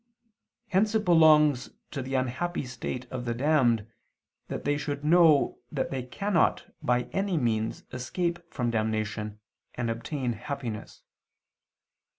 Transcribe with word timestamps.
Hence 0.69 0.95
it 0.95 1.05
belongs 1.05 1.69
to 1.91 2.01
the 2.01 2.15
unhappy 2.15 2.65
state 2.65 3.05
of 3.11 3.25
the 3.25 3.35
damned, 3.35 3.85
that 4.47 4.63
they 4.65 4.75
should 4.75 5.03
know 5.05 5.59
that 5.71 5.91
they 5.91 6.01
cannot 6.01 6.65
by 6.81 7.03
any 7.11 7.37
means 7.37 7.83
escape 7.93 8.39
from 8.51 8.71
damnation 8.71 9.39
and 9.75 9.91
obtain 9.91 10.33
happiness. 10.33 11.03